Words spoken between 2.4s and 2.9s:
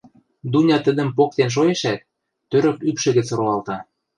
тӧрӧк